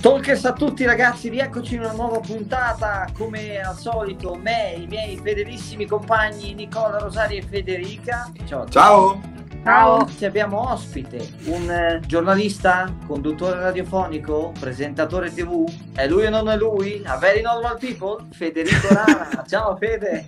Talkers 0.00 0.46
a 0.46 0.54
tutti 0.54 0.86
ragazzi, 0.86 1.28
rieccoci 1.28 1.74
in 1.74 1.80
una 1.80 1.92
nuova 1.92 2.20
puntata, 2.20 3.06
come 3.12 3.60
al 3.60 3.76
solito 3.76 4.34
me, 4.34 4.72
i 4.78 4.86
miei 4.86 5.20
fedelissimi 5.22 5.84
compagni 5.84 6.54
Nicola, 6.54 6.96
Rosaria 6.96 7.38
e 7.38 7.42
Federica. 7.42 8.32
Ciao. 8.46 8.66
Ciao. 8.66 9.20
Ciao. 9.62 10.08
Ci 10.16 10.24
abbiamo 10.24 10.70
ospite, 10.70 11.28
un 11.44 11.70
eh, 11.70 12.00
giornalista, 12.06 12.90
conduttore 13.06 13.60
radiofonico, 13.60 14.54
presentatore 14.58 15.30
tv. 15.34 15.70
È 15.94 16.08
lui 16.08 16.24
o 16.24 16.30
non 16.30 16.48
è 16.48 16.56
lui? 16.56 17.02
A 17.04 17.18
Very 17.18 17.42
Normal 17.42 17.76
People? 17.78 18.24
Federico 18.30 18.88
Rana. 18.88 19.44
ciao 19.46 19.76
Fede. 19.76 20.26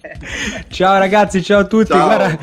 Ciao 0.68 0.98
ragazzi, 0.98 1.43
ciao 1.43 1.61
a 1.61 1.64
tutti. 1.64 1.93
Ciao. 1.93 2.04
Guarda, 2.04 2.39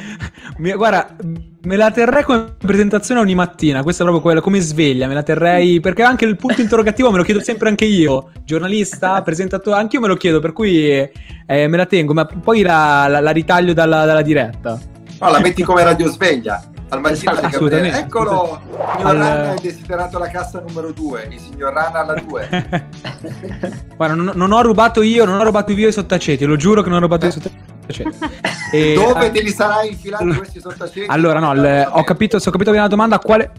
mi, 0.60 0.74
guarda, 0.74 1.16
me 1.64 1.76
la 1.76 1.90
terrei 1.90 2.24
come 2.24 2.56
presentazione 2.58 3.20
ogni 3.20 3.36
mattina. 3.36 3.82
Questa 3.82 4.04
è 4.04 4.06
proprio 4.06 4.24
quella 4.24 4.42
come 4.42 4.60
sveglia. 4.60 5.08
Me 5.08 5.14
la 5.14 5.24
terrei 5.24 5.80
perché 5.80 6.04
anche 6.04 6.26
il 6.26 6.36
punto 6.36 6.62
interrogativo 6.62 7.12
me 7.12 7.18
lo 7.18 7.24
chiedo 7.24 7.42
sempre 7.42 7.70
anche 7.70 7.86
io. 7.86 8.32
Giornalista, 8.44 9.22
presentatore, 9.24 9.78
anche 9.78 9.96
io 9.96 10.02
me 10.02 10.08
lo 10.08 10.16
chiedo. 10.16 10.40
Per 10.40 10.54
cui 10.54 10.88
eh, 10.90 11.68
me 11.68 11.78
la 11.78 11.86
tengo, 11.86 12.14
ma 12.14 12.26
poi 12.26 12.62
la, 12.62 13.08
la, 13.08 13.20
la 13.20 13.32
ritaglio 13.32 13.74
dalla, 13.74 14.06
dalla 14.06 14.22
diretta. 14.22 14.80
No, 15.20 15.30
la 15.30 15.40
metti 15.40 15.64
come 15.64 15.84
radio 15.84 16.10
sveglia 16.10 16.62
al 16.90 17.02
mattino 17.02 17.32
esatto, 17.32 17.46
assolutamente. 17.46 17.98
Eccolo, 17.98 18.62
il 18.62 18.78
signor 18.96 19.08
Al... 19.08 19.18
Rana 19.18 19.54
è 19.54 19.60
desiderato 19.62 20.18
la 20.18 20.28
cassa 20.28 20.64
numero 20.66 20.92
2, 20.92 21.28
il 21.32 21.40
signor 21.40 21.74
Rana 21.74 22.00
alla 22.00 22.14
2. 22.16 22.88
Guarda, 23.96 24.16
non, 24.16 24.32
non, 24.34 24.52
ho 24.52 24.62
rubato 24.62 25.02
io, 25.02 25.26
non 25.26 25.40
ho 25.40 25.44
rubato 25.44 25.72
io 25.72 25.88
i 25.88 25.92
sottaceti, 25.92 26.46
lo 26.46 26.56
giuro 26.56 26.82
che 26.82 26.90
non 26.90 26.98
ho 26.98 27.02
rubato 27.02 27.26
eh. 27.26 27.30
i 27.30 27.32
sottaceti. 27.32 27.69
E, 28.72 28.94
Dove 28.94 29.32
te 29.32 29.42
li 29.42 29.50
sarai 29.50 29.90
infilati 29.90 30.22
allora, 30.22 30.38
questi 30.38 30.60
sottaceti? 30.60 31.08
Allora, 31.08 31.40
no, 31.40 31.54
le, 31.54 31.88
ho 31.90 32.04
capito, 32.04 32.38
se 32.38 32.50
ho 32.50 32.52
capito 32.52 32.70
bene 32.70 32.84
la 32.84 32.90
domanda, 32.90 33.18
quale... 33.18 33.52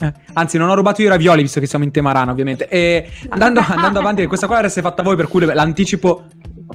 Eh, 0.00 0.12
anzi, 0.34 0.58
non 0.58 0.68
ho 0.68 0.74
rubato 0.76 1.02
io 1.02 1.08
i 1.08 1.10
ravioli, 1.10 1.42
visto 1.42 1.58
che 1.58 1.66
siamo 1.66 1.82
in 1.82 1.90
tema 1.90 2.12
rana, 2.12 2.30
ovviamente. 2.30 2.68
E 2.68 3.10
andando, 3.30 3.60
andando 3.66 3.98
avanti, 3.98 4.24
questa 4.26 4.46
qua 4.46 4.56
l'avreste 4.56 4.80
fatta 4.80 5.02
voi, 5.02 5.16
per 5.16 5.26
cui 5.26 5.44
l'anticipo, 5.44 6.26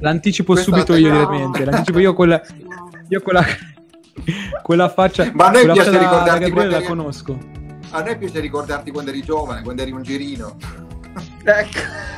l'anticipo 0.01 0.57
subito 0.57 0.93
io 0.93 1.09
direttamente. 1.09 1.63
L'anticipo 1.63 1.99
io 1.99 2.13
quella... 2.13 2.41
Io 3.07 3.21
quella 3.21 3.45
quella 4.61 4.89
faccia, 4.89 5.31
Ma 5.33 5.47
a 5.47 5.51
noi 5.51 5.65
piace 5.71 5.91
da, 5.91 5.99
ricordarti 5.99 6.51
da 6.51 6.65
la 6.65 6.81
conosco. 6.81 7.37
A 7.91 8.01
noi 8.01 8.17
piace 8.17 8.39
ricordarti 8.39 8.91
quando 8.91 9.09
eri 9.09 9.23
giovane, 9.23 9.61
quando 9.61 9.81
eri 9.81 9.91
un 9.91 10.03
girino. 10.03 10.57
ecco. 11.43 12.17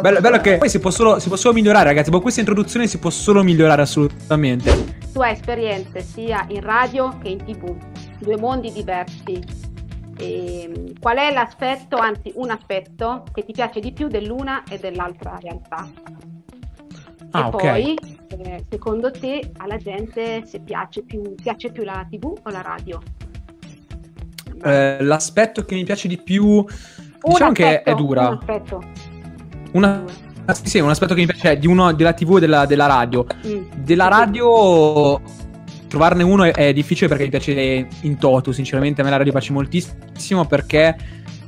Bello, 0.00 0.20
bello, 0.20 0.40
che 0.40 0.58
poi 0.58 0.68
si 0.68 0.78
può, 0.78 0.90
solo, 0.90 1.18
si 1.18 1.28
può 1.28 1.36
solo 1.36 1.54
migliorare, 1.54 1.84
ragazzi. 1.84 2.10
Con 2.10 2.20
questa 2.20 2.40
introduzione 2.40 2.86
si 2.86 2.98
può 2.98 3.10
solo 3.10 3.42
migliorare 3.42 3.82
assolutamente. 3.82 4.96
Tu 5.12 5.20
hai 5.20 5.32
esperienze 5.32 6.00
sia 6.00 6.44
in 6.48 6.60
radio 6.60 7.16
che 7.18 7.28
in 7.28 7.44
tv, 7.44 7.76
due 8.18 8.36
mondi 8.36 8.72
diversi. 8.72 9.66
E 10.20 10.62
ehm, 10.62 10.98
qual 10.98 11.16
è 11.16 11.32
l'aspetto, 11.32 11.96
anzi 11.96 12.32
un 12.34 12.50
aspetto, 12.50 13.24
che 13.32 13.44
ti 13.44 13.52
piace 13.52 13.80
di 13.80 13.92
più 13.92 14.08
dell'una 14.08 14.64
e 14.68 14.78
dell'altra 14.78 15.38
realtà? 15.40 15.88
Ah, 17.30 17.40
e 17.40 17.48
okay. 17.48 17.94
poi, 17.94 17.98
eh, 18.38 18.64
secondo 18.68 19.10
te, 19.10 19.52
alla 19.58 19.76
gente 19.76 20.44
se 20.46 20.60
piace 20.60 21.02
più, 21.02 21.34
piace 21.34 21.70
più 21.70 21.84
la 21.84 22.06
TV 22.08 22.24
o 22.24 22.50
la 22.50 22.62
radio? 22.62 23.00
Eh, 24.62 25.02
l'aspetto 25.02 25.64
che 25.64 25.74
mi 25.74 25.84
piace 25.84 26.08
di 26.08 26.18
più, 26.18 26.64
diciamo 27.22 27.50
aspetto, 27.50 27.52
che 27.52 27.82
è 27.82 27.94
dura. 27.94 28.28
Un 28.28 28.38
aspetto. 28.38 28.82
Una, 29.72 30.04
sì, 30.62 30.78
un 30.78 30.90
aspetto 30.90 31.14
che 31.14 31.20
mi 31.20 31.26
piace 31.26 31.58
di 31.58 31.66
uno, 31.66 31.92
della 31.92 32.12
TV 32.12 32.36
e 32.36 32.40
della, 32.40 32.66
della 32.66 32.86
radio. 32.86 33.26
Mm. 33.46 33.64
Della 33.76 34.08
radio 34.08 35.20
trovarne 35.88 36.22
uno 36.22 36.44
è, 36.44 36.52
è, 36.52 36.72
difficile 36.72 37.08
perché 37.08 37.24
mi 37.24 37.30
piace 37.30 37.88
in 38.02 38.18
toto, 38.18 38.52
sinceramente 38.52 39.00
a 39.00 39.04
me 39.04 39.10
la 39.10 39.16
radio 39.16 39.32
piace 39.32 39.52
moltissimo 39.52 40.44
perché 40.44 40.96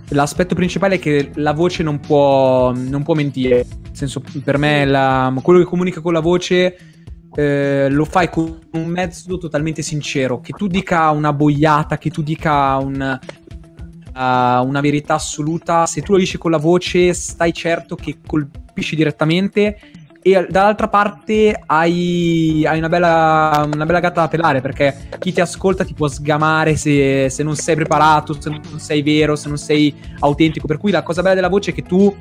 l'aspetto 0.09 0.55
principale 0.55 0.97
è 0.97 0.99
che 0.99 1.31
la 1.35 1.53
voce 1.53 1.83
non 1.83 2.01
può, 2.01 2.73
non 2.75 3.03
può 3.03 3.15
mentire. 3.15 3.67
Nel 3.83 3.97
senso, 3.97 4.23
per 4.43 4.59
me, 4.59 4.85
la, 4.85 5.33
quello 5.43 5.61
che 5.61 5.67
comunica 5.67 6.01
con 6.01 6.13
la 6.13 6.21
voce 6.21 6.77
eh, 7.35 7.89
lo 7.91 8.05
fai 8.05 8.29
con 8.29 8.59
un 8.73 8.87
mezzo 8.87 9.39
totalmente 9.39 9.83
sincero. 9.83 10.41
Che 10.41 10.53
tu 10.53 10.67
dica 10.67 11.11
una 11.11 11.33
boiata, 11.33 11.99
che 11.99 12.11
tu 12.11 12.23
dica 12.23 12.77
un, 12.77 13.19
uh, 14.15 14.67
una 14.67 14.81
verità 14.81 15.15
assoluta, 15.15 15.87
se 15.87 16.03
tu 16.03 16.13
lo 16.13 16.19
dici 16.19 16.39
con 16.39 16.51
la 16.51 16.59
voce, 16.59 17.13
stai 17.13 17.53
certo 17.53 17.97
che 17.97 18.19
colpisci 18.27 18.97
direttamente 18.97 19.79
e 20.23 20.47
dall'altra 20.51 20.89
parte 20.89 21.63
hai, 21.65 22.63
hai 22.67 22.77
una, 22.77 22.91
bella, 22.91 23.67
una, 23.73 23.87
bella, 23.87 24.01
gatta 24.01 24.21
da 24.21 24.29
pelare 24.29 24.61
perché 24.61 25.09
chi 25.19 25.33
ti 25.33 25.41
ascolta 25.41 25.83
ti 25.83 25.95
può 25.95 26.09
sgamare 26.09 26.77
se, 26.77 27.31
se, 27.31 27.43
non 27.43 27.57
sei 27.57 27.75
preparato, 27.75 28.39
se 28.39 28.51
non 28.51 28.79
sei 28.79 29.01
vero, 29.01 29.35
se 29.35 29.49
non 29.49 29.57
sei 29.57 29.95
autentico. 30.19 30.67
Per 30.67 30.77
cui 30.77 30.91
la 30.91 31.03
cosa 31.03 31.23
bella 31.23 31.35
della 31.35 31.49
voce 31.49 31.71
è 31.71 31.75
che 31.75 31.83
tu, 31.83 32.15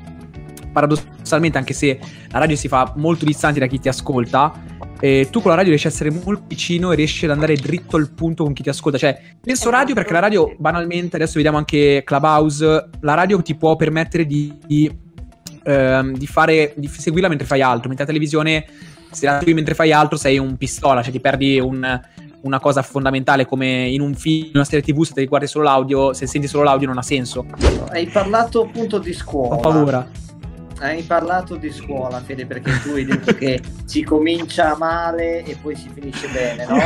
paradossalmente, 0.72 1.57
anche 1.57 1.74
se 1.74 2.00
la 2.30 2.40
radio 2.40 2.56
si 2.56 2.68
fa 2.68 2.94
molto 2.96 3.25
distante 3.25 3.59
da 3.59 3.68
chi 3.68 3.80
ti 3.80 3.90
ascolta, 3.90 4.53
eh, 5.00 5.28
tu 5.30 5.41
con 5.41 5.50
la 5.50 5.56
radio 5.56 5.72
riesci 5.72 5.88
a 5.88 5.90
essere 5.90 6.12
molto 6.12 6.44
vicino 6.47 6.91
e 6.91 6.96
riesci 6.96 7.25
ad 7.25 7.31
andare 7.31 7.56
dritto 7.56 7.96
al 7.97 8.09
punto 8.12 8.44
con 8.44 8.53
chi 8.53 8.63
ti 8.63 8.69
ascolta. 8.69 8.97
Cioè, 8.97 9.19
penso 9.41 9.69
radio 9.69 9.96
perché 9.96 10.13
la 10.13 10.19
radio, 10.19 10.56
banalmente, 10.57 11.16
adesso 11.16 11.34
vediamo 11.35 11.57
anche 11.57 12.03
Clubhouse, 12.06 12.90
la 13.00 13.13
radio 13.13 13.41
ti 13.41 13.56
può 13.56 13.75
permettere 13.75 14.25
di, 14.25 14.57
di 14.66 15.07
ehm, 15.63 16.18
di, 16.18 16.28
fare, 16.28 16.74
di 16.75 16.88
seguirla 16.88 17.30
mentre 17.30 17.47
fai 17.47 17.62
altro, 17.62 17.88
mentre 17.88 18.06
la 18.06 18.12
televisione, 18.12 18.66
se 19.12 19.25
la 19.25 19.40
segui 19.40 19.53
mentre 19.53 19.74
fai 19.75 19.91
altro, 19.91 20.18
sei 20.18 20.38
un 20.38 20.57
pistola, 20.57 21.01
cioè 21.01 21.12
ti 21.12 21.19
perdi 21.19 21.59
un, 21.59 22.01
una 22.41 22.59
cosa 22.59 22.81
fondamentale 22.81 23.46
come 23.46 23.88
in 23.88 24.01
un 24.01 24.13
film, 24.16 24.46
in 24.46 24.56
una 24.56 24.66
serie 24.66 24.81
tv, 24.81 25.03
se 25.03 25.13
ti 25.13 25.25
guardi 25.25 25.47
solo 25.47 25.66
l'audio, 25.66 26.13
se 26.13 26.28
senti 26.28 26.47
solo 26.47 26.63
l'audio 26.63 26.88
non 26.88 26.97
ha 26.97 27.03
senso. 27.03 27.46
Hai 27.91 28.07
parlato 28.07 28.63
appunto 28.63 28.97
di 28.97 29.13
scuola. 29.13 29.56
Ho 29.56 29.59
paura. 29.59 30.28
Hai 30.80 31.04
parlato 31.04 31.56
di 31.56 31.72
scuola, 31.72 32.22
Fede, 32.22 32.46
perché 32.46 32.72
tu 32.82 32.92
hai 32.92 33.06
detto 33.06 33.34
che 33.36 33.62
si 33.86 34.04
comincia 34.04 34.76
male 34.78 35.44
e 35.44 35.58
poi 35.62 35.76
si 35.76 35.90
finisce 35.94 36.28
bene, 36.30 36.66
no? 36.66 36.78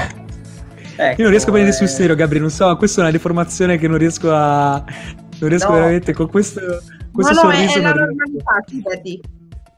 Ecco, 0.96 1.22
Io 1.22 1.24
non 1.24 1.30
riesco 1.30 1.50
a 1.50 1.52
prendere 1.52 1.76
eh... 1.76 1.78
sul 1.78 1.88
serio, 1.88 2.16
Gabri, 2.16 2.40
non 2.40 2.50
so, 2.50 2.76
questa 2.78 3.00
è 3.00 3.04
una 3.04 3.12
deformazione 3.12 3.78
che 3.78 3.88
non 3.88 3.98
riesco 3.98 4.34
a... 4.34 4.84
Non 5.40 5.50
riesco 5.50 5.70
no. 5.70 5.76
veramente 5.76 6.14
con 6.14 6.30
questo 6.30 6.60
questo 7.14 7.34
no, 7.34 7.44
no, 7.44 7.52
sorriso 7.52 7.74
è, 7.76 7.78
è 7.78 7.82
la 7.82 7.94
normalità, 7.94 8.64
fidati. 8.66 9.22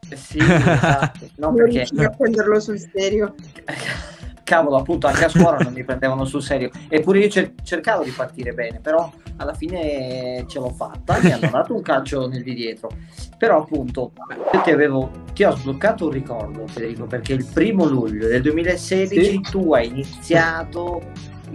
Eh 0.08 0.16
sì, 0.16 0.38
esatto. 0.38 1.28
No, 1.36 1.48
non 1.48 1.54
perché... 1.56 1.70
riesci 1.70 2.02
a 2.02 2.08
prenderlo 2.08 2.60
sul 2.60 2.78
serio. 2.78 3.34
Cavolo, 4.46 4.76
appunto, 4.76 5.08
anche 5.08 5.24
a 5.24 5.28
scuola 5.28 5.58
non 5.58 5.72
mi 5.72 5.82
prendevano 5.82 6.24
sul 6.24 6.40
serio. 6.40 6.70
Eppure 6.88 7.18
io 7.18 7.28
cer- 7.28 7.54
cercavo 7.64 8.04
di 8.04 8.12
partire 8.12 8.52
bene, 8.52 8.78
però 8.78 9.10
alla 9.38 9.54
fine 9.54 10.44
ce 10.46 10.60
l'ho 10.60 10.70
fatta. 10.70 11.18
Mi 11.20 11.32
hanno 11.32 11.50
dato 11.50 11.74
un 11.74 11.82
calcio 11.82 12.28
nel 12.28 12.44
di 12.44 12.54
dietro. 12.54 12.88
Però, 13.36 13.62
appunto, 13.62 14.12
io 14.52 14.60
ti 14.60 14.70
avevo, 14.70 15.10
ti 15.32 15.42
ho 15.42 15.50
sbloccato 15.50 16.04
un 16.04 16.12
ricordo, 16.12 16.64
Federico, 16.68 17.06
perché 17.06 17.32
il 17.32 17.44
primo 17.44 17.86
luglio 17.86 18.28
del 18.28 18.40
2016 18.42 19.24
sì. 19.24 19.40
tu 19.40 19.74
hai 19.74 19.88
iniziato 19.88 21.02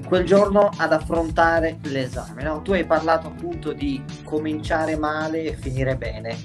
quel 0.06 0.26
giorno 0.26 0.70
ad 0.76 0.92
affrontare 0.92 1.78
l'esame. 1.84 2.44
No? 2.44 2.62
Tu 2.62 2.74
hai 2.74 2.84
parlato 2.84 3.28
appunto 3.28 3.72
di 3.72 4.04
cominciare 4.26 4.98
male 4.98 5.44
e 5.44 5.54
finire 5.54 5.96
bene. 5.96 6.36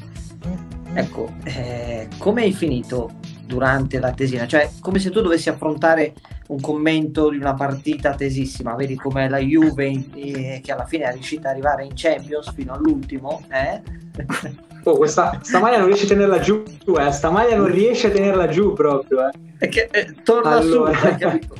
Ecco, 0.95 1.29
eh, 1.43 2.07
come 2.19 2.43
hai 2.43 2.53
finito 2.53 3.11
durante 3.47 3.99
la 3.99 4.13
tesina? 4.13 4.47
Cioè, 4.47 4.71
come 4.81 4.99
se 4.99 5.11
tu 5.11 5.21
dovessi 5.21 5.49
affrontare 5.49 6.15
un 6.49 6.61
commento 6.61 7.31
di 7.31 7.39
una 7.39 7.55
partita 7.55 8.15
tesissima, 8.15 8.75
vedi 8.75 8.97
come 8.97 9.29
la 9.29 9.39
Juve 9.39 10.05
eh, 10.15 10.61
che 10.63 10.73
alla 10.73 10.85
fine 10.85 11.05
è 11.05 11.13
riuscita 11.13 11.49
ad 11.49 11.55
arrivare 11.55 11.85
in 11.85 11.93
Champions 11.95 12.53
fino 12.53 12.75
all'ultimo, 12.75 13.43
eh? 13.51 13.83
Oh, 14.87 14.97
questa, 14.97 15.41
sta 15.43 15.59
maglia 15.59 15.79
non 15.79 15.89
riesce 15.89 16.05
a 16.05 16.09
tenerla 16.11 16.39
giù, 16.39 16.63
eh. 16.97 17.11
sta 17.11 17.29
maglia 17.29 17.57
non 17.57 17.67
riesce 17.67 18.07
a 18.07 18.11
tenerla 18.11 18.47
giù 18.47 18.73
proprio. 18.73 19.31
Eh. 19.59 19.69
Che, 19.69 19.89
eh, 19.91 20.15
torna 20.23 20.59
allora. 20.59 20.97
su, 20.97 21.07
hai 21.07 21.17
capito? 21.17 21.57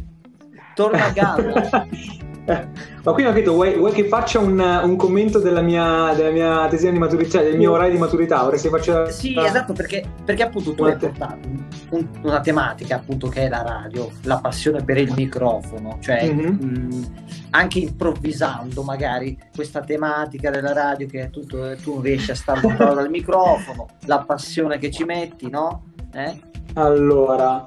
torna 0.77 1.07
a 1.07 1.11
galla. 1.11 1.89
Ma 3.03 3.13
qui 3.13 3.25
ho 3.25 3.29
capito, 3.29 3.53
vuoi, 3.55 3.77
vuoi, 3.77 3.91
che 3.91 4.05
faccia 4.05 4.39
un, 4.39 4.61
un 4.61 4.95
commento 4.95 5.41
della 5.41 5.61
mia, 5.61 6.13
della 6.15 6.31
mia 6.31 6.69
tesina 6.69 6.93
di 6.93 6.99
maturità, 6.99 7.39
cioè 7.39 7.49
del 7.49 7.57
mio 7.57 7.73
orario 7.73 7.93
di 7.93 7.99
maturità? 7.99 8.43
Vorresti 8.45 8.69
faccia... 8.69 9.11
Sì, 9.11 9.35
esatto, 9.37 9.73
perché, 9.73 10.05
perché, 10.25 10.45
appunto 10.45 10.73
tu 10.73 10.85
hai 10.85 10.97
portato 10.97 11.39
un, 11.91 12.09
una 12.23 12.41
tematica 12.41 12.97
appunto 12.97 13.29
che 13.29 13.43
è 13.43 13.49
la 13.49 13.63
radio, 13.63 14.11
la 14.23 14.39
passione 14.39 14.85
per 14.85 14.99
il 14.99 15.13
microfono, 15.15 15.99
cioè 16.01 16.33
mm-hmm. 16.33 16.53
mh, 16.53 17.13
anche 17.51 17.79
improvvisando 17.79 18.83
magari 18.83 19.39
questa 19.55 19.81
tematica 19.81 20.51
della 20.51 20.73
radio 20.73 21.07
che 21.07 21.31
tutto, 21.31 21.77
tu 21.77 22.01
riesci 22.01 22.31
a 22.31 22.35
stare 22.35 22.61
lontano 22.61 22.95
dal 22.95 23.11
microfono, 23.11 23.87
la 24.07 24.19
passione 24.21 24.79
che 24.79 24.91
ci 24.91 25.05
metti, 25.05 25.49
no? 25.49 25.93
Eh? 26.13 26.41
Allora, 26.75 27.63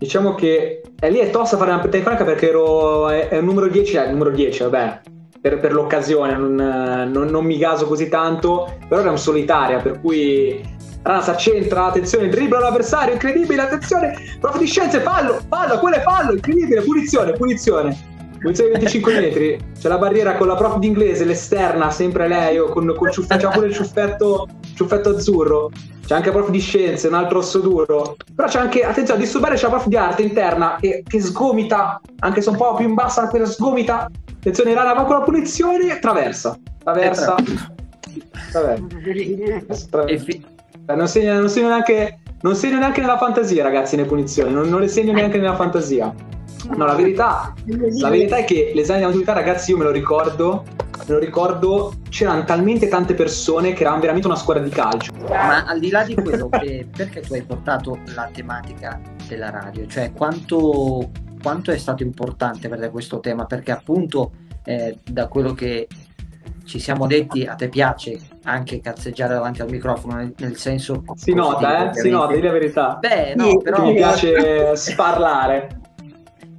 Diciamo 0.00 0.34
che 0.34 0.80
è 0.98 1.10
lì 1.10 1.18
è 1.18 1.28
tosta 1.28 1.58
fare 1.58 1.72
una 1.72 1.82
franca 1.82 2.24
perché 2.24 2.48
ero, 2.48 3.10
è, 3.10 3.28
è 3.28 3.36
un 3.36 3.44
numero 3.44 3.68
10, 3.68 3.96
è 3.96 4.04
il 4.04 4.12
numero 4.12 4.30
10, 4.30 4.62
vabbè, 4.62 5.00
per, 5.38 5.60
per 5.60 5.74
l'occasione, 5.74 6.34
non, 6.38 6.54
non, 6.54 7.28
non, 7.28 7.44
mi 7.44 7.58
caso 7.58 7.86
così 7.86 8.08
tanto, 8.08 8.78
però 8.88 9.02
era 9.02 9.10
un 9.10 9.18
solitaria, 9.18 9.78
per 9.78 10.00
cui 10.00 10.58
Rana 11.02 11.22
si 11.22 11.30
accentra, 11.30 11.86
attenzione, 11.86 12.28
dribbla 12.28 12.58
l'avversario, 12.58 13.14
incredibile, 13.14 13.62
attenzione, 13.62 14.14
prof 14.38 14.58
di 14.58 14.66
scienze, 14.66 15.00
fallo, 15.00 15.40
fallo, 15.48 15.78
quello 15.78 15.96
è 15.96 16.02
fallo, 16.02 16.32
incredibile, 16.32 16.82
punizione, 16.82 17.32
punizione. 17.32 18.08
Munizioni 18.42 18.70
25 18.70 19.12
metri, 19.20 19.58
c'è 19.78 19.88
la 19.88 19.98
barriera 19.98 20.36
con 20.36 20.46
la 20.46 20.56
prof 20.56 20.78
d'inglese, 20.78 21.24
l'esterna, 21.24 21.90
sempre 21.90 22.28
lei, 22.28 22.58
con, 22.70 22.94
con 22.94 23.08
il 23.08 23.14
ciuffetto, 23.14 23.46
c'ha 23.46 23.52
pure 23.52 23.66
il 23.66 23.74
ciuffetto, 23.74 24.48
ciuffetto 24.74 25.10
azzurro. 25.10 25.70
C'è 26.06 26.16
anche 26.16 26.32
prof 26.32 26.50
di 26.50 26.58
scienze, 26.58 27.06
un 27.06 27.14
altro 27.14 27.38
osso 27.38 27.60
duro. 27.60 28.16
Però 28.34 28.48
c'è 28.48 28.58
anche, 28.58 28.82
attenzione, 28.82 29.20
a 29.20 29.22
disturbare 29.22 29.54
c'è 29.54 29.64
la 29.64 29.70
prof 29.70 29.86
di 29.86 29.96
arte 29.96 30.22
interna 30.22 30.76
che, 30.80 31.02
che 31.06 31.20
sgomita, 31.20 32.00
anche 32.18 32.42
se 32.42 32.50
un 32.50 32.56
po' 32.56 32.74
più 32.74 32.88
in 32.88 32.94
bassa, 32.94 33.28
quella 33.28 33.46
sgomita. 33.46 34.10
Attenzione, 34.38 34.74
Rana 34.74 34.92
va 34.94 35.04
con 35.04 35.16
la 35.16 35.22
punizione, 35.22 35.98
traversa. 35.98 36.58
Traversa. 36.82 37.36
traversa. 38.50 38.84
traversa. 39.90 40.58
Non 40.86 41.08
segna, 41.08 41.38
non 41.38 41.48
segna 41.48 41.68
neanche 41.68 42.20
non 42.42 42.54
segno 42.54 42.78
neanche 42.78 43.00
nella 43.00 43.18
fantasia, 43.18 43.62
ragazzi, 43.62 43.96
le 43.96 44.04
punizioni, 44.04 44.52
non, 44.52 44.68
non 44.68 44.80
le 44.80 44.88
segno 44.88 45.12
neanche 45.12 45.38
nella 45.38 45.56
fantasia. 45.56 46.12
No, 46.74 46.84
la 46.84 46.94
verità, 46.94 47.54
la 47.98 48.08
verità 48.08 48.36
è 48.36 48.44
che 48.44 48.72
l'esame 48.74 49.00
di 49.00 49.04
maturità, 49.06 49.32
ragazzi, 49.32 49.72
io 49.72 49.76
me 49.76 49.84
lo 49.84 49.90
ricordo, 49.90 50.64
me 51.06 51.14
lo 51.14 51.18
ricordo, 51.18 51.94
c'erano 52.08 52.44
talmente 52.44 52.88
tante 52.88 53.14
persone 53.14 53.72
che 53.72 53.80
eravamo 53.80 54.00
veramente 54.00 54.26
una 54.26 54.36
squadra 54.36 54.62
di 54.62 54.70
calcio. 54.70 55.12
Ma 55.28 55.64
al 55.64 55.80
di 55.80 55.90
là 55.90 56.02
di 56.04 56.14
quello, 56.14 56.48
perché 56.48 57.20
tu 57.20 57.34
hai 57.34 57.42
portato 57.42 57.98
la 58.14 58.28
tematica 58.32 59.00
della 59.26 59.50
radio? 59.50 59.86
Cioè, 59.86 60.12
quanto, 60.12 61.10
quanto 61.42 61.72
è 61.72 61.78
stato 61.78 62.02
importante 62.02 62.68
per 62.68 62.78
te 62.78 62.90
questo 62.90 63.20
tema? 63.20 63.44
Perché 63.44 63.72
appunto, 63.72 64.32
eh, 64.64 64.98
da 65.02 65.28
quello 65.28 65.52
che 65.52 65.88
ci 66.70 66.78
siamo 66.78 67.08
detti, 67.08 67.44
a 67.46 67.56
te 67.56 67.68
piace 67.68 68.16
anche 68.44 68.80
cazzeggiare 68.80 69.34
davanti 69.34 69.60
al 69.60 69.68
microfono, 69.68 70.14
nel, 70.14 70.32
nel 70.38 70.56
senso... 70.56 71.02
Si 71.16 71.34
nota, 71.34 71.90
eh? 71.90 71.94
Si 71.94 72.08
nota, 72.08 72.32
di 72.32 72.40
la 72.40 72.52
verità. 72.52 72.96
Beh, 73.00 73.34
no, 73.34 73.56
però... 73.56 73.82
Mi 73.82 73.94
piace 73.94 74.76
sparlare. 74.78 75.80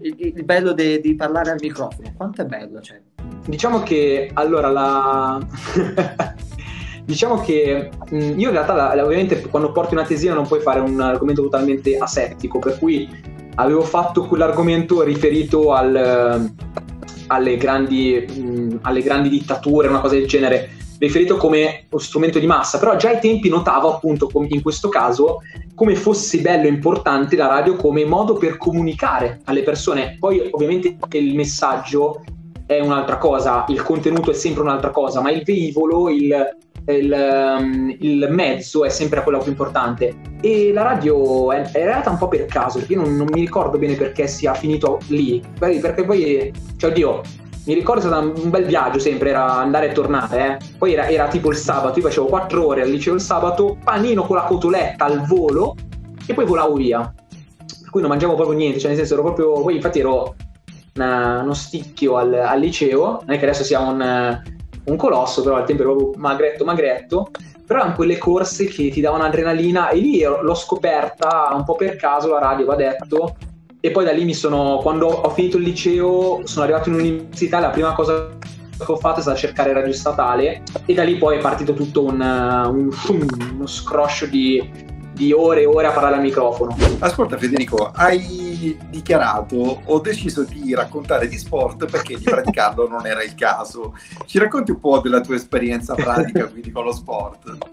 Il, 0.01 0.15
il 0.35 0.43
bello 0.43 0.73
de, 0.73 0.99
di 0.99 1.15
parlare 1.15 1.51
al 1.51 1.59
microfono, 1.61 2.11
quanto 2.17 2.41
è 2.41 2.45
bello, 2.45 2.81
cioè. 2.81 2.99
Diciamo 3.45 3.83
che, 3.83 4.29
allora, 4.33 4.69
la... 4.69 5.39
diciamo 7.05 7.39
che 7.39 7.89
io 8.09 8.47
in 8.47 8.51
realtà 8.51 8.73
la, 8.73 9.05
ovviamente 9.05 9.41
quando 9.47 9.71
porti 9.71 9.93
una 9.93 10.03
tesina 10.03 10.33
non 10.33 10.45
puoi 10.45 10.59
fare 10.59 10.81
un 10.81 10.99
argomento 10.99 11.41
totalmente 11.41 11.97
asettico, 11.97 12.59
per 12.59 12.77
cui 12.77 13.09
avevo 13.55 13.83
fatto 13.83 14.25
quell'argomento 14.25 15.03
riferito 15.03 15.71
al 15.71 16.51
alle 17.31 17.57
grandi, 17.57 18.25
mh, 18.27 18.79
alle 18.81 19.01
grandi 19.01 19.29
dittature, 19.29 19.87
una 19.87 20.01
cosa 20.01 20.15
del 20.15 20.27
genere, 20.27 20.69
riferito 20.99 21.37
come 21.37 21.87
strumento 21.97 22.37
di 22.37 22.45
massa, 22.45 22.77
però 22.77 22.95
già 22.95 23.09
ai 23.09 23.19
tempi 23.19 23.49
notavo 23.49 23.95
appunto 23.95 24.29
in 24.49 24.61
questo 24.61 24.87
caso 24.89 25.39
come 25.73 25.95
fosse 25.95 26.41
bello 26.41 26.65
e 26.67 26.69
importante 26.69 27.35
la 27.35 27.47
radio 27.47 27.75
come 27.75 28.05
modo 28.05 28.33
per 28.33 28.57
comunicare 28.57 29.41
alle 29.45 29.63
persone. 29.63 30.17
Poi 30.19 30.49
ovviamente 30.51 30.97
il 31.13 31.33
messaggio 31.33 32.23
è 32.67 32.79
un'altra 32.79 33.17
cosa, 33.17 33.65
il 33.69 33.81
contenuto 33.81 34.29
è 34.29 34.33
sempre 34.35 34.61
un'altra 34.61 34.91
cosa, 34.91 35.21
ma 35.21 35.31
il 35.31 35.41
velivolo, 35.43 36.07
il, 36.09 36.57
il, 36.85 37.57
um, 37.59 37.95
il, 37.99 38.27
mezzo 38.29 38.83
è 38.85 38.89
sempre 38.89 39.21
quello 39.23 39.39
più 39.39 39.51
importante. 39.51 40.15
E 40.41 40.71
la 40.73 40.83
radio 40.83 41.51
è, 41.51 41.61
è 41.71 41.81
arrivata 41.81 42.09
un 42.09 42.17
po' 42.17 42.27
per 42.27 42.45
caso, 42.45 42.79
perché 42.79 42.93
io 42.93 43.01
non, 43.01 43.15
non, 43.15 43.27
mi 43.31 43.41
ricordo 43.41 43.77
bene 43.77 43.95
perché 43.95 44.27
sia 44.27 44.53
finito 44.53 44.99
lì. 45.07 45.41
Perché 45.57 46.03
poi, 46.03 46.51
cioè, 46.77 46.91
oddio, 46.91 47.21
mi 47.65 47.73
ricordo 47.75 48.01
stato 48.01 48.41
un 48.41 48.49
bel 48.49 48.65
viaggio 48.65 48.99
sempre, 48.99 49.29
era 49.29 49.53
andare 49.53 49.89
e 49.89 49.93
tornare. 49.93 50.59
Eh. 50.59 50.75
Poi 50.77 50.93
era, 50.93 51.07
era, 51.07 51.27
tipo 51.27 51.49
il 51.49 51.57
sabato, 51.57 51.99
io 51.99 52.05
facevo 52.05 52.25
4 52.25 52.65
ore 52.65 52.81
al 52.81 52.89
liceo 52.89 53.13
il 53.13 53.21
sabato, 53.21 53.77
panino 53.83 54.23
con 54.23 54.35
la 54.35 54.43
cotoletta 54.43 55.05
al 55.05 55.25
volo 55.25 55.75
e 56.25 56.33
poi 56.33 56.45
volavo 56.45 56.73
via. 56.73 57.13
Per 57.57 57.89
cui 57.89 58.01
non 58.01 58.09
mangiavo 58.09 58.35
proprio 58.35 58.57
niente, 58.57 58.79
cioè 58.79 58.89
nel 58.89 58.97
senso 58.97 59.13
ero 59.13 59.23
proprio. 59.23 59.61
Poi 59.61 59.75
infatti 59.75 59.99
ero 59.99 60.35
una, 60.95 61.41
uno 61.41 61.53
sticchio 61.53 62.17
al, 62.17 62.33
al, 62.33 62.59
liceo, 62.59 63.21
non 63.25 63.35
è 63.35 63.37
che 63.37 63.45
adesso 63.45 63.63
sia 63.63 63.79
un 63.79 64.41
un 64.85 64.95
colosso, 64.95 65.41
però 65.41 65.55
al 65.55 65.65
tempo 65.65 65.83
ero 65.83 65.95
proprio 65.95 66.19
magretto, 66.21 66.65
magretto. 66.65 67.29
Però 67.65 67.79
erano 67.79 67.95
quelle 67.95 68.17
corse 68.17 68.65
che 68.65 68.89
ti 68.89 69.01
davano 69.01 69.23
adrenalina 69.23 69.89
e 69.89 69.97
lì 69.97 70.21
l'ho 70.21 70.55
scoperta 70.55 71.51
un 71.53 71.63
po' 71.63 71.75
per 71.75 71.95
caso, 71.95 72.29
la 72.29 72.39
radio 72.39 72.65
va 72.65 72.75
detto. 72.75 73.35
E 73.79 73.91
poi 73.91 74.05
da 74.05 74.11
lì 74.11 74.25
mi 74.25 74.33
sono, 74.33 74.79
quando 74.81 75.07
ho 75.07 75.29
finito 75.29 75.57
il 75.57 75.63
liceo, 75.63 76.41
sono 76.43 76.63
arrivato 76.63 76.89
in 76.89 76.95
università, 76.95 77.59
la 77.59 77.69
prima 77.69 77.93
cosa 77.93 78.37
che 78.77 78.91
ho 78.91 78.97
fatto 78.97 79.19
è 79.19 79.21
stata 79.21 79.37
cercare 79.37 79.73
radio 79.73 79.93
statale 79.93 80.63
e 80.85 80.93
da 80.93 81.03
lì 81.03 81.17
poi 81.17 81.37
è 81.37 81.39
partito 81.39 81.73
tutto 81.73 82.03
un, 82.03 82.19
un, 82.19 82.89
uno 83.53 83.67
scroscio 83.67 84.25
di, 84.25 84.90
di 85.13 85.31
ore 85.31 85.61
e 85.61 85.65
ore 85.65 85.87
a 85.87 85.91
parlare 85.91 86.15
al 86.15 86.21
microfono. 86.21 86.75
Ascolta 86.99 87.37
Federico, 87.37 87.91
hai 87.93 88.77
dichiarato 88.89 89.81
ho 89.83 89.99
deciso 89.99 90.43
di 90.43 90.73
raccontare 90.73 91.27
di 91.27 91.37
sport 91.37 91.85
perché 91.85 92.17
di 92.17 92.23
praticarlo 92.23 92.87
non 92.87 93.05
era 93.05 93.23
il 93.23 93.35
caso. 93.35 93.95
Ci 94.25 94.39
racconti 94.39 94.71
un 94.71 94.79
po' 94.79 94.99
della 94.99 95.21
tua 95.21 95.35
esperienza 95.35 95.95
pratica 95.95 96.47
quindi 96.49 96.71
con 96.71 96.83
lo 96.83 96.93
sport? 96.93 97.70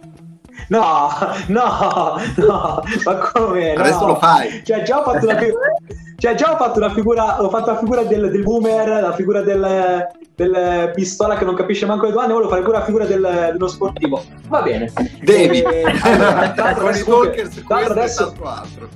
No, 0.69 1.09
no, 1.49 2.20
no, 2.37 2.82
ma 3.05 3.15
come? 3.32 3.73
Adesso 3.73 4.00
no. 4.00 4.06
lo 4.06 4.17
fai. 4.17 4.62
Cioè, 4.65 4.82
già 4.82 5.00
ho 5.00 5.03
fatto 5.03 5.25
una, 5.26 5.38
cioè, 6.19 6.35
già 6.35 6.53
ho 6.53 6.56
fatto 6.56 6.79
una 6.79 6.91
figura, 6.91 7.43
ho 7.43 7.49
fatto 7.49 7.70
la 7.70 7.79
figura 7.79 8.03
del, 8.03 8.31
del 8.31 8.43
boomer, 8.43 9.03
la 9.03 9.12
figura 9.12 9.41
del, 9.41 10.06
del 10.35 10.91
pistola 10.94 11.37
che 11.37 11.44
non 11.44 11.55
capisce 11.55 11.87
manco 11.87 12.06
le 12.06 12.11
domande, 12.12 12.32
volevo 12.32 12.50
fare 12.50 12.62
pure 12.62 12.79
la 12.79 12.85
figura 12.85 13.05
del, 13.06 13.50
dello 13.53 13.69
sportivo. 13.69 14.23
Va 14.49 14.62
bene. 14.62 14.93
Devi. 15.23 15.62
E, 15.69 15.85
allora, 16.00 16.53
con 16.75 16.94
i 16.94 17.05
talkers, 17.05 17.62
adesso, 17.69 18.35
altro. 18.43 18.88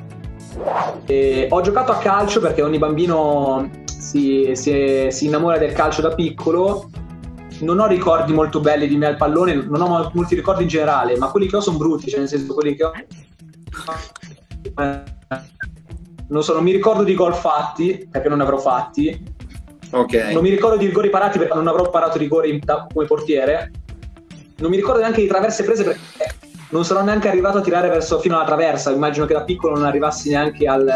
E, 1.07 1.47
ho 1.51 1.61
giocato 1.61 1.93
a 1.93 1.99
calcio 1.99 2.41
perché 2.41 2.63
ogni 2.63 2.79
bambino 2.79 3.71
si, 3.85 4.51
si, 4.55 5.07
si, 5.11 5.27
innamora 5.27 5.59
del 5.59 5.73
calcio 5.73 6.03
da 6.03 6.15
piccolo. 6.15 6.91
Non 7.61 7.79
ho 7.79 7.87
ricordi 7.87 8.33
molto 8.33 8.61
belli 8.61 8.89
di 8.89 8.97
me 8.97 9.07
al 9.07 9.17
pallone, 9.17 9.55
non 9.55 9.81
ho 9.81 10.11
molti 10.15 10.35
ricordi 10.35 10.63
in 10.63 10.69
generale, 10.69 11.17
ma 11.17 11.31
quelli 11.31 11.47
che 11.49 11.57
ho 11.57 11.61
sono 11.61 11.79
brutti, 11.79 12.09
cioè 12.09 12.19
nel 12.21 12.29
senso 12.29 12.55
quelli 12.55 12.75
che 12.75 12.85
ho... 12.85 12.93
Eh, 14.79 15.03
non 16.29 16.43
so, 16.43 16.55
non 16.55 16.63
mi 16.63 16.73
ricordo 16.73 17.05
di 17.05 17.15
gol 17.15 17.35
fatti, 17.35 18.09
perché 18.11 18.29
non 18.29 18.39
ne 18.39 18.45
avrò 18.45 18.59
fatti, 18.59 19.31
Okay. 19.93 20.33
Non 20.33 20.43
mi 20.43 20.49
ricordo 20.49 20.79
di 20.79 20.87
rigori 20.87 21.11
parati 21.11 21.39
perché 21.39 21.55
non 21.55 21.69
avrò 21.69 21.91
parato 21.91 22.17
rigori 22.17 22.59
da, 22.59 22.87
come 22.93 23.07
portiere. 23.07 23.71
Non 24.57 24.71
mi 24.71 24.77
ricordo 24.77 25.01
neanche 25.01 25.21
di 25.21 25.27
traverse 25.27 25.65
prese 25.65 25.85
perché 25.85 26.01
non 26.71 26.85
sarò 26.85 27.03
neanche 27.03 27.29
arrivato 27.29 27.59
a 27.59 27.61
tirare 27.61 27.89
verso, 27.89 28.19
fino 28.19 28.37
alla 28.37 28.47
traversa. 28.47 28.91
Immagino 28.91 29.27
che 29.27 29.35
da 29.35 29.45
piccolo 29.45 29.75
non 29.75 29.85
arrivassi 29.85 30.31
neanche 30.31 30.67
al, 30.67 30.89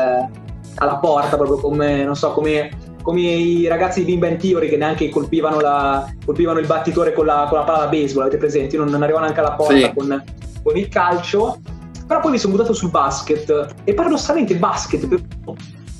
alla 0.76 0.96
porta, 0.96 1.36
proprio 1.36 1.58
come, 1.58 2.04
non 2.04 2.16
so, 2.16 2.32
come, 2.32 2.70
come 3.06 3.20
i 3.20 3.68
ragazzi 3.68 4.04
di 4.04 4.16
Bimba 4.16 4.34
Theory 4.34 4.68
che 4.68 4.76
neanche 4.76 5.08
colpivano, 5.10 5.60
la, 5.60 6.12
colpivano 6.24 6.58
il 6.58 6.66
battitore 6.66 7.12
con 7.12 7.24
la, 7.24 7.46
con 7.48 7.58
la 7.58 7.64
palla 7.64 7.84
da 7.84 7.86
baseball, 7.86 8.22
avete 8.22 8.36
presente? 8.36 8.76
Non, 8.76 8.88
non 8.88 9.00
arrivavo 9.00 9.22
neanche 9.22 9.38
alla 9.38 9.52
porta 9.52 9.76
sì. 9.76 9.92
con, 9.94 10.25
con 10.64 10.76
il 10.76 10.88
calcio. 10.88 11.60
Però 12.04 12.18
poi 12.18 12.32
mi 12.32 12.38
sono 12.38 12.54
buttato 12.56 12.72
sul 12.72 12.90
basket 12.90 13.75
e 13.84 13.94
paradossalmente 13.94 14.54
il 14.54 14.58
basket 14.58 15.06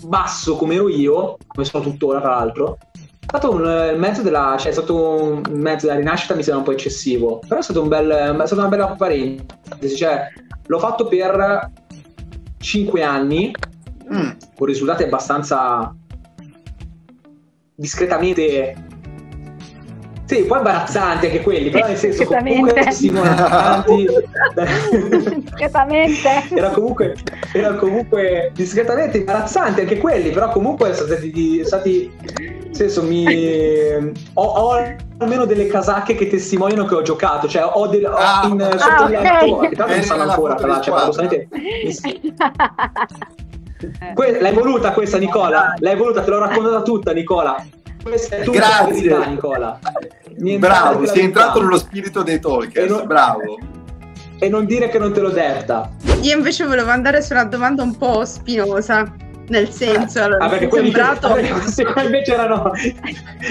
basso 0.03 0.57
come 0.57 0.75
ero 0.75 0.89
io, 0.89 1.37
come 1.47 1.65
sono 1.65 1.85
tuttora 1.85 2.21
tra 2.21 2.31
l'altro, 2.31 2.77
è 2.93 3.25
stato 3.29 3.53
un 3.53 3.65
eh, 3.65 3.93
mezzo 3.93 4.23
della, 4.23 4.57
cioè 4.59 4.71
è 4.71 4.75
stato 4.75 4.97
un 4.97 5.43
mezzo 5.51 5.87
della 5.87 6.01
rinascita 6.01 6.35
mi 6.35 6.43
sembra 6.43 6.63
un 6.63 6.69
po' 6.69 6.73
eccessivo, 6.73 7.39
però 7.47 7.61
è 7.61 7.63
stato 7.63 7.83
un 7.83 7.89
bel, 7.89 8.11
è 8.11 8.47
stata 8.47 8.63
una 8.63 8.69
bella 8.69 8.87
parentesi, 8.97 9.95
cioè 9.95 10.27
l'ho 10.67 10.79
fatto 10.81 11.07
per 11.07 11.71
5 12.59 13.03
anni 13.05 13.55
mm. 14.13 14.31
con 14.57 14.67
risultati 14.67 15.05
abbastanza 15.05 15.95
discretamente 17.77 18.75
sì, 20.27 20.41
un 20.41 20.49
po' 20.49 20.57
imbarazzanti 20.57 21.27
anche 21.27 21.41
quelli, 21.41 21.71
però 21.71 21.87
nel 21.87 21.97
senso 21.97 22.25
comunque 22.25 22.91
stimolanti. 22.91 24.07
discretamente. 25.41 26.29
era, 26.53 26.71
comunque, 26.71 27.15
era 27.53 27.77
comunque 27.77 28.51
discretamente 28.53 29.19
imbarazzanti 29.19 29.83
anche 29.83 29.99
quelli, 29.99 30.31
però 30.31 30.49
comunque 30.49 30.95
sono 30.95 31.07
stati, 31.07 31.65
stati 31.65 32.13
nel 32.41 32.75
senso 32.75 33.05
mi 33.05 33.25
ho, 34.33 34.43
ho, 34.43 34.97
almeno 35.19 35.45
delle 35.45 35.69
casacche 35.69 36.17
che 36.17 36.27
testimoniano 36.27 36.87
che 36.87 36.97
ho 36.97 37.03
giocato, 37.03 37.47
cioè 37.47 37.63
ho, 37.63 37.87
del, 37.87 38.07
ah, 38.07 38.41
ho 38.43 38.49
in 38.49 38.61
ah, 38.61 38.77
sottolineato, 38.77 39.55
okay. 39.55 39.69
che 39.69 39.77
tanto 39.77 39.95
non 39.95 40.03
sanno 40.03 40.23
ancora, 40.25 40.57
però, 40.57 40.81
cioè, 40.81 40.93
paradossalmente 40.93 41.49
Que- 44.15 44.41
l'hai 44.41 44.55
voluta 44.55 44.93
questa 44.93 45.19
Nicola? 45.19 45.75
L'hai 45.79 45.97
voluta, 45.97 46.23
te 46.23 46.31
l'ho 46.31 46.39
raccontata 46.39 46.83
tutta 46.83 47.13
Nicola. 47.13 47.65
Questa 48.03 48.37
è 48.37 48.43
tutta 48.43 48.59
Grazie. 48.59 49.09
la 49.09 49.17
verità, 49.17 49.25
Nicola. 49.31 49.79
Niente 50.39 50.67
Bravo, 50.67 51.07
sei 51.07 51.25
entrato 51.25 51.61
nello 51.61 51.79
spirito 51.79 52.23
dei 52.23 52.39
talkers. 52.41 52.91
Non... 52.91 53.07
Bravo. 53.07 53.59
E 54.39 54.49
non 54.49 54.65
dire 54.67 54.89
che 54.89 54.99
non 54.99 55.13
te 55.13 55.21
l'ho 55.21 55.31
detta. 55.31 55.91
Io 56.21 56.37
invece 56.37 56.67
volevo 56.67 56.91
andare 56.91 57.23
su 57.23 57.33
una 57.33 57.45
domanda 57.45 57.83
un 57.83 57.97
po' 57.97 58.25
spinosa. 58.25 59.13
Nel 59.49 59.71
senso 59.71 60.23
allora, 60.23 60.45
ah, 60.45 60.49
perché 60.49 60.69
sembrato... 60.71 61.33
che, 61.35 61.49
queste 61.51 61.85
qua 61.85 62.03
invece 62.03 62.33
erano 62.33 62.73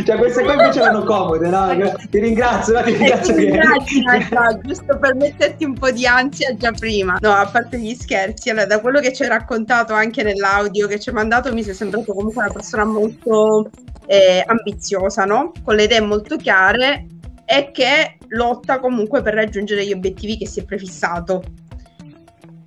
cioè 0.06 0.18
queste 0.18 0.44
qua 0.44 0.54
invece 0.54 0.80
erano 0.82 1.04
comode 1.04 1.48
no? 1.48 1.94
ti 2.10 2.20
ringrazio 2.20 2.74
no? 2.74 2.84
ti 2.84 2.94
ringrazio 2.94 3.36
che... 3.36 3.44
Immagina, 3.44 4.60
giusto 4.62 4.98
per 4.98 5.16
metterti 5.16 5.64
un 5.64 5.74
po' 5.74 5.92
di 5.92 6.06
ansia 6.06 6.56
già 6.56 6.72
prima 6.72 7.18
no 7.22 7.32
a 7.32 7.46
parte 7.46 7.80
gli 7.80 7.94
scherzi 7.94 8.50
allora 8.50 8.66
da 8.66 8.80
quello 8.80 9.00
che 9.00 9.14
ci 9.14 9.24
hai 9.24 9.30
raccontato 9.30 9.94
anche 9.94 10.24
nell'audio 10.24 10.88
che 10.88 11.00
ci 11.00 11.10
hai 11.10 11.16
mandato 11.16 11.54
mi 11.54 11.64
sei 11.64 11.74
sembrato 11.74 12.14
comunque 12.14 12.44
una 12.44 12.52
persona 12.52 12.86
molto 12.86 13.70
eh, 14.08 14.44
ambiziosa 14.46 15.26
no? 15.26 15.52
con 15.64 15.76
le 15.76 15.84
idee 15.84 16.02
molto 16.02 16.36
chiare 16.36 17.08
e 17.46 17.72
che 17.72 18.18
lotta 18.30 18.80
comunque 18.80 19.22
per 19.22 19.36
raggiungere 19.36 19.86
gli 19.86 19.94
obiettivi 19.94 20.38
che 20.38 20.48
si 20.48 20.60
è 20.60 20.66
prefissato 20.66 21.44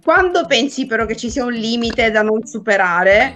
quando 0.08 0.46
pensi 0.46 0.86
però 0.86 1.04
che 1.04 1.16
ci 1.16 1.30
sia 1.30 1.44
un 1.44 1.52
limite 1.52 2.10
da 2.10 2.22
non 2.22 2.46
superare, 2.46 3.34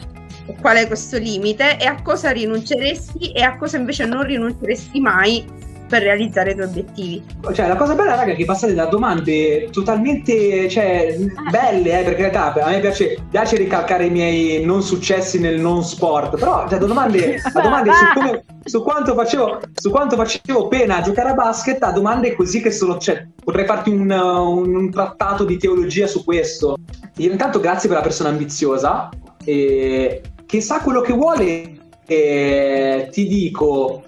qual 0.63 0.79
è 0.79 0.87
questo 0.87 1.19
limite 1.19 1.79
e 1.79 1.85
a 1.85 2.01
cosa 2.01 2.31
rinunceresti 2.31 3.31
e 3.33 3.43
a 3.43 3.59
cosa 3.59 3.77
invece 3.77 4.07
non 4.07 4.23
rinunceresti 4.23 4.99
mai 4.99 5.45
per 5.93 6.05
realizzare 6.05 6.53
i 6.53 6.55
tuoi 6.55 6.67
obiettivi. 6.69 7.23
Cioè, 7.53 7.69
la 7.69 7.77
cosa 7.77 7.95
bella, 7.95 8.15
raga, 8.15 8.33
è 8.33 8.35
che 8.35 8.47
passate 8.47 8.73
da 8.73 8.87
domande 8.87 9.69
totalmente 9.71 10.67
cioè, 10.71 11.19
belle, 11.51 12.01
eh, 12.01 12.03
per 12.03 12.17
carità, 12.17 12.51
a 12.51 12.71
me 12.71 12.81
piace, 12.81 13.19
piace 13.29 13.57
ricalcare 13.57 14.07
i 14.07 14.11
miei 14.11 14.65
non 14.65 14.83
successi 14.83 15.39
nel 15.39 15.61
non 15.61 15.85
sport, 15.85 16.39
però 16.39 16.67
cioè, 16.67 16.79
da 16.79 16.87
domande, 16.87 17.43
da 17.53 17.61
domande 17.61 17.91
su, 17.93 18.05
come, 18.15 18.45
su, 18.65 18.83
quanto 18.83 19.15
facevo, 19.15 19.61
su 19.75 19.91
quanto 19.91 20.17
facevo 20.17 20.69
pena 20.69 20.97
a 20.97 21.03
giocare 21.03 21.29
a 21.29 21.35
basket, 21.35 21.83
a 21.83 21.93
domande 21.93 22.35
così 22.35 22.63
che 22.63 22.71
sono, 22.71 22.97
cioè, 22.97 23.27
potrei 23.45 23.67
farti 23.67 23.91
un, 23.91 24.11
un, 24.11 24.75
un 24.75 24.91
trattato 24.91 25.45
di 25.45 25.59
teologia 25.59 26.07
su 26.07 26.25
questo. 26.25 26.79
Io 27.19 27.31
intanto 27.31 27.61
grazie 27.61 27.91
per 27.91 27.99
la 27.99 28.03
persona 28.03 28.31
ambiziosa, 28.31 29.11
e, 29.45 30.23
che 30.47 30.61
sa 30.63 30.81
quello 30.81 31.03
che 31.03 31.13
vuole, 31.13 31.77
e 32.07 33.09
ti 33.13 33.27
dico 33.27 34.05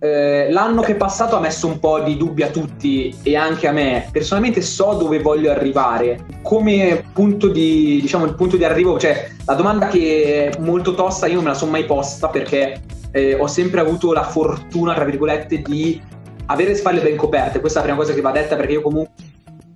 eh, 0.00 0.48
l'anno 0.50 0.82
che 0.82 0.92
è 0.92 0.96
passato 0.96 1.36
ha 1.36 1.40
messo 1.40 1.66
un 1.66 1.78
po' 1.78 2.00
di 2.00 2.16
dubbi 2.16 2.42
a 2.42 2.48
tutti 2.48 3.14
e 3.22 3.36
anche 3.36 3.66
a 3.66 3.72
me. 3.72 4.08
Personalmente 4.12 4.60
so 4.60 4.94
dove 4.94 5.20
voglio 5.20 5.50
arrivare. 5.50 6.24
Come 6.42 7.04
punto 7.12 7.48
di, 7.48 7.98
diciamo, 8.00 8.24
il 8.24 8.34
punto 8.34 8.56
di 8.56 8.64
arrivo, 8.64 8.98
cioè 8.98 9.28
la 9.44 9.54
domanda 9.54 9.88
che 9.88 10.50
è 10.50 10.60
molto 10.60 10.94
tosta 10.94 11.26
io 11.26 11.34
non 11.34 11.44
me 11.44 11.50
la 11.50 11.56
sono 11.56 11.72
mai 11.72 11.84
posta 11.84 12.28
perché 12.28 12.80
eh, 13.10 13.34
ho 13.34 13.46
sempre 13.46 13.80
avuto 13.80 14.12
la 14.12 14.24
fortuna, 14.24 14.94
tra 14.94 15.04
virgolette, 15.04 15.62
di 15.62 16.00
avere 16.46 16.70
le 16.70 16.76
spalle 16.76 17.00
ben 17.00 17.16
coperte. 17.16 17.60
Questa 17.60 17.80
è 17.80 17.82
la 17.82 17.88
prima 17.88 18.02
cosa 18.02 18.14
che 18.14 18.20
va 18.20 18.30
detta 18.30 18.56
perché 18.56 18.72
io 18.72 18.82
comunque 18.82 19.27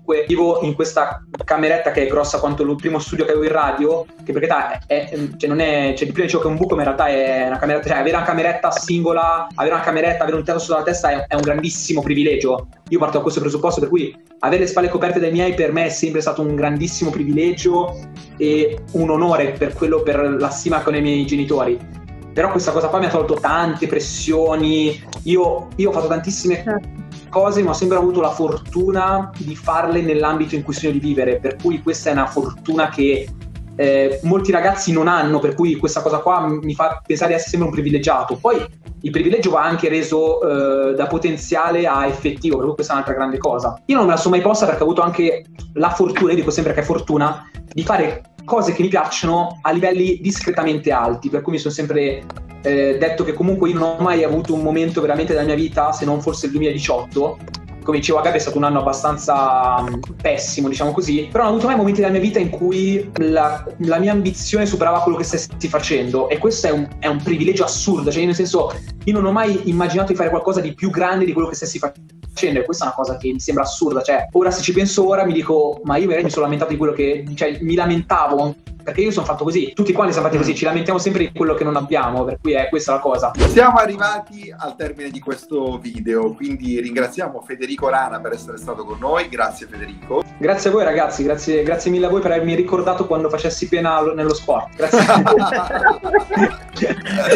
comunque 0.05 0.25
vivo 0.27 0.61
in 0.63 0.75
questa 0.75 1.25
cameretta 1.45 1.93
che 1.93 2.03
è 2.03 2.07
grossa 2.09 2.39
quanto 2.39 2.63
il 2.63 2.77
primo 2.77 2.99
studio 2.99 3.25
che 3.25 3.31
avevo 3.31 3.47
in 3.47 3.53
radio, 3.53 4.05
che 4.25 4.33
per 4.33 4.47
carità 4.47 4.87
è, 4.87 5.09
è, 5.09 5.29
cioè 5.37 5.49
non 5.49 5.61
è, 5.61 5.95
cioè 5.97 6.07
di 6.07 6.13
prima 6.13 6.27
dicevo 6.27 6.43
che 6.43 6.49
è 6.49 6.51
un 6.51 6.57
buco, 6.57 6.75
ma 6.75 6.83
in 6.83 6.89
realtà 6.89 7.07
è 7.07 7.47
una 7.47 7.59
cameretta, 7.59 7.89
cioè 7.89 7.99
avere 7.99 8.17
una 8.17 8.25
cameretta 8.25 8.71
singola, 8.73 9.47
avere 9.55 9.75
una 9.75 9.85
cameretta, 9.85 10.23
avere 10.23 10.37
un 10.37 10.45
tetto 10.45 10.59
sulla 10.59 10.83
testa 10.83 11.11
è, 11.11 11.27
è 11.29 11.35
un 11.35 11.43
grandissimo 11.43 12.03
privilegio. 12.03 12.69
Io 12.89 12.99
parto 12.99 13.17
da 13.17 13.23
questo 13.23 13.41
presupposto, 13.41 13.81
per 13.81 13.89
cui 13.89 14.15
avere 14.41 14.63
le 14.63 14.69
spalle 14.69 14.89
coperte 14.89 15.21
dai 15.21 15.31
miei 15.31 15.55
per 15.55 15.73
me 15.73 15.87
è 15.87 15.91
sempre 15.91 16.21
stato 16.21 16.43
un 16.43 16.55
grandissimo 16.55 17.11
privilegio 17.11 17.97
e 18.37 18.79
un 18.93 19.11
onore 19.11 19.53
per 19.53 19.73
quello, 19.73 20.03
per 20.03 20.37
la 20.39 20.51
stima 20.51 20.83
con 20.83 20.95
i 20.95 21.01
miei 21.01 21.25
genitori 21.25 22.01
però 22.33 22.51
questa 22.51 22.73
cosa 22.73 22.89
qua 22.89 22.99
mi 22.99 23.05
ha 23.05 23.11
tolto 23.11 23.35
tante 23.35 23.87
pressioni. 23.87 24.99
Io, 25.25 25.69
io 25.77 25.91
ho 25.91 25.93
fatto 25.93 26.07
tantissime 26.07 26.63
certo 26.65 27.03
cose, 27.33 27.63
ma 27.63 27.71
ho 27.71 27.75
sempre 27.75 27.97
avuto 27.97 28.21
la 28.21 28.31
fortuna 28.31 29.31
di 29.39 29.57
farle 29.57 30.03
nell'ambito 30.03 30.55
in 30.55 30.63
cui 30.63 30.75
sogno 30.75 30.93
di 30.93 31.01
vivere, 31.01 31.41
per 31.41 31.57
cui 31.57 31.83
questa 31.83 32.11
è 32.11 32.13
una 32.13 32.27
fortuna 32.27 32.91
che 32.91 33.27
eh, 33.75 34.21
molti 34.25 34.53
ragazzi 34.53 34.93
non 34.93 35.09
hanno, 35.09 35.39
per 35.39 35.55
cui 35.55 35.77
questa 35.77 36.03
cosa 36.03 36.19
qua 36.19 36.47
mi 36.47 36.75
fa 36.75 37.01
pensare 37.05 37.31
di 37.31 37.37
essere 37.37 37.53
sempre 37.53 37.69
un 37.69 37.75
privilegiato. 37.75 38.37
Poi 38.37 38.63
il 39.01 39.11
privilegio 39.11 39.51
va 39.51 39.63
anche 39.63 39.89
reso 39.89 40.91
eh, 40.91 40.95
da 40.95 41.07
potenziale 41.07 41.87
a 41.87 42.07
effettivo, 42.07 42.57
per 42.57 42.67
cui 42.67 42.75
questa 42.75 42.93
è 42.93 42.97
un'altra 42.97 43.17
grande 43.17 43.39
cosa. 43.39 43.81
Io 43.87 43.97
non 43.97 44.05
me 44.05 44.13
la 44.13 44.19
sono 44.19 44.35
mai 44.35 44.45
posta 44.45 44.67
perché 44.67 44.83
ho 44.83 44.87
avuto 44.87 45.01
anche 45.01 45.45
la 45.75 45.91
fortuna, 45.91 46.31
io 46.31 46.37
dico 46.37 46.51
sempre 46.51 46.75
che 46.75 46.81
è 46.81 46.85
fortuna, 46.85 47.51
di 47.73 47.83
fare 47.83 48.23
cose 48.45 48.73
che 48.73 48.83
mi 48.83 48.89
piacciono 48.89 49.59
a 49.61 49.71
livelli 49.71 50.19
discretamente 50.21 50.91
alti, 50.91 51.29
per 51.29 51.43
cui 51.43 51.53
mi 51.53 51.59
sono 51.59 51.73
sempre 51.73 52.25
eh, 52.63 52.97
detto 52.99 53.25
che 53.25 53.33
comunque 53.33 53.69
io 53.69 53.79
non 53.79 53.97
ho 53.99 54.03
mai 54.03 54.25
avuto 54.25 54.55
un 54.55 54.63
momento 54.63 55.01
veramente 55.01 55.33
della 55.33 55.45
mia 55.45 55.55
vita, 55.55 55.93
se 55.93 56.05
non 56.05 56.21
forse 56.21 56.47
il 56.47 56.53
2018, 56.53 57.39
come 57.83 57.99
dicevo 57.99 58.19
a 58.19 58.23
Gabi 58.23 58.37
è 58.37 58.41
stato 58.41 58.59
un 58.59 58.65
anno 58.65 58.81
abbastanza 58.81 59.83
mm, 59.83 59.95
pessimo, 60.21 60.69
diciamo 60.69 60.93
così, 60.93 61.29
però 61.31 61.45
non 61.45 61.53
ho 61.53 61.57
avuto 61.57 61.67
mai 61.69 61.77
momenti 61.77 62.01
della 62.01 62.13
mia 62.13 62.21
vita 62.21 62.39
in 62.39 62.51
cui 62.51 63.11
la, 63.17 63.65
la 63.79 63.99
mia 63.99 64.13
ambizione 64.13 64.67
superava 64.67 65.01
quello 65.01 65.19
che 65.19 65.25
stessi 65.25 65.69
facendo 65.69 66.29
e 66.29 66.39
questo 66.39 66.69
è 66.69 66.71
un, 66.71 66.89
è 66.99 67.07
un, 67.07 67.21
privilegio 67.23 67.65
assurdo, 67.65 68.11
cioè 68.11 68.25
nel 68.25 68.35
senso 68.35 68.73
io 69.05 69.13
non 69.13 69.25
ho 69.25 69.33
mai 69.33 69.69
immaginato 69.69 70.13
di 70.13 70.17
fare 70.17 70.31
qualcosa 70.31 70.61
di 70.61 70.75
più 70.75 70.91
grande 70.91 71.25
di 71.25 71.33
quello 71.33 71.49
che 71.49 71.57
stessi 71.57 71.79
facendo 71.79 72.22
e 72.41 72.65
questa 72.65 72.85
è 72.85 72.87
una 72.89 72.97
cosa 72.97 73.17
che 73.17 73.31
mi 73.31 73.41
sembra 73.41 73.65
assurda, 73.65 74.03
cioè 74.03 74.27
ora 74.33 74.51
se 74.51 74.63
ci 74.63 74.73
penso 74.73 75.07
ora 75.07 75.25
mi 75.25 75.33
dico 75.33 75.81
ma 75.85 75.97
io 75.97 76.07
magari 76.07 76.25
mi 76.25 76.31
sono 76.31 76.45
lamentato 76.45 76.71
di 76.71 76.77
quello 76.77 76.93
che, 76.93 77.25
cioè 77.35 77.59
mi 77.61 77.75
lamentavo 77.75 78.55
perché 78.83 79.01
io 79.01 79.11
sono 79.11 79.25
fatto 79.25 79.45
così, 79.45 79.73
tutti 79.75 79.93
quanti 79.93 80.13
siamo 80.13 80.29
fatti 80.29 80.39
così, 80.39 80.55
ci 80.55 80.65
lamentiamo 80.65 80.99
sempre 80.99 81.27
di 81.27 81.33
quello 81.33 81.55
che 81.55 81.65
non 81.65 81.77
abbiamo, 81.77 82.25
per 82.25 82.39
cui 82.41 82.53
è 82.53 82.69
questa 82.69 82.93
la 82.93 82.99
cosa. 82.99 83.31
Siamo 83.49 83.77
arrivati 83.77 84.53
al 84.57 84.75
termine 84.77 85.11
di 85.11 85.21
questo 85.21 85.79
video, 85.79 86.35
quindi 86.35 86.81
ringraziamo 86.81 87.41
Federico 87.43 87.89
Rana 87.89 88.21
per 88.21 88.33
essere 88.33 88.57
stato 88.57 88.85
con 88.85 88.99
noi, 88.99 89.29
grazie 89.29 89.67
Federico. 89.67 90.23
Grazie 90.39 90.71
a 90.71 90.73
voi 90.73 90.85
ragazzi, 90.85 91.23
grazie, 91.23 91.63
grazie 91.63 91.91
mille 91.91 92.07
a 92.07 92.09
voi 92.09 92.21
per 92.21 92.33
avermi 92.33 92.55
ricordato 92.55 93.07
quando 93.07 93.29
facessi 93.29 93.69
pena 93.69 94.01
nello 94.01 94.35
sport. 94.35 94.75
Grazie. 94.77 95.05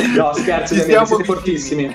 no, 0.17 0.33
scherzo, 0.35 0.75
siamo 0.75 1.07
fortissimi. 1.07 1.95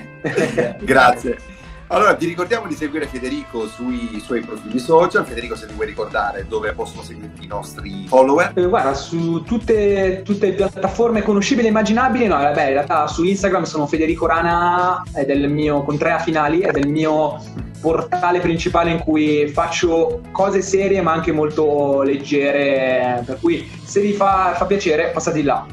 grazie. 0.80 1.51
Allora, 1.92 2.14
ti 2.14 2.24
ricordiamo 2.24 2.66
di 2.66 2.74
seguire 2.74 3.06
Federico 3.06 3.68
sui 3.68 4.18
suoi 4.24 4.40
profili 4.40 4.78
social. 4.78 5.26
Federico, 5.26 5.54
se 5.54 5.66
ti 5.66 5.74
vuoi 5.74 5.88
ricordare 5.88 6.46
dove 6.48 6.72
possono 6.72 7.02
seguirti 7.02 7.44
i 7.44 7.46
nostri 7.46 8.06
follower. 8.08 8.52
Eh, 8.54 8.66
guarda, 8.66 8.94
su 8.94 9.42
tutte, 9.42 10.22
tutte, 10.24 10.46
le 10.46 10.52
piattaforme 10.54 11.20
conoscibili 11.20 11.66
e 11.66 11.70
immaginabili, 11.70 12.26
no, 12.28 12.38
vabbè, 12.38 12.64
in 12.68 12.72
realtà 12.72 13.06
su 13.08 13.24
Instagram 13.24 13.64
sono 13.64 13.86
Federico 13.86 14.24
Rana, 14.24 15.02
è 15.12 15.26
del 15.26 15.50
mio, 15.50 15.82
con 15.82 15.98
tre 15.98 16.12
A 16.12 16.18
finali, 16.18 16.60
è 16.60 16.70
del 16.70 16.88
mio 16.88 17.38
portale 17.78 18.40
principale 18.40 18.90
in 18.90 19.00
cui 19.00 19.48
faccio 19.48 20.22
cose 20.30 20.62
serie 20.62 21.02
ma 21.02 21.12
anche 21.12 21.30
molto 21.30 22.00
leggere, 22.00 23.22
per 23.26 23.38
cui 23.38 23.70
se 23.84 24.00
vi 24.00 24.14
fa, 24.14 24.54
fa 24.56 24.64
piacere 24.64 25.10
passate 25.10 25.42
là. 25.42 25.66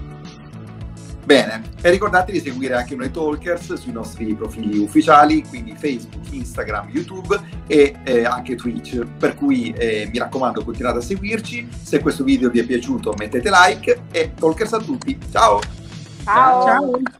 Bene, 1.23 1.68
e 1.81 1.89
ricordate 1.89 2.31
di 2.31 2.39
seguire 2.39 2.75
anche 2.75 2.95
noi 2.95 3.11
Talkers 3.11 3.73
sui 3.73 3.91
nostri 3.91 4.33
profili 4.33 4.77
ufficiali, 4.77 5.43
quindi 5.47 5.75
Facebook, 5.75 6.31
Instagram, 6.31 6.89
YouTube 6.89 7.39
e 7.67 7.95
eh, 8.03 8.25
anche 8.25 8.55
Twitch, 8.55 9.05
per 9.17 9.35
cui 9.35 9.71
eh, 9.71 10.09
mi 10.11 10.19
raccomando 10.19 10.63
continuate 10.63 10.99
a 10.99 11.01
seguirci, 11.01 11.67
se 11.81 11.99
questo 11.99 12.23
video 12.23 12.49
vi 12.49 12.59
è 12.59 12.63
piaciuto 12.63 13.13
mettete 13.17 13.49
like 13.49 14.03
e 14.11 14.33
Talkers 14.33 14.73
a 14.73 14.79
tutti, 14.79 15.17
ciao! 15.31 15.59
Ciao! 16.23 16.63
ciao. 16.63 17.17